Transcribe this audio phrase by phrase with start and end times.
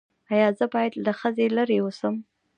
[0.33, 2.15] ایا زه باید له ښځې لرې اوسم؟